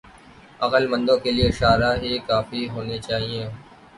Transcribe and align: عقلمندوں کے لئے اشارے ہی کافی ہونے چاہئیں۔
عقلمندوں 0.65 1.17
کے 1.23 1.29
لئے 1.35 1.47
اشارے 1.49 1.91
ہی 2.01 2.11
کافی 2.29 2.61
ہونے 2.73 2.97
چاہئیں۔ 3.07 3.47